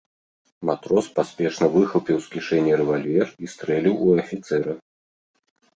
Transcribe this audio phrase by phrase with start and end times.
[0.69, 4.73] Матрос паспешна выхапіў з кішэні рэвальвер і стрэліў у афіцэра.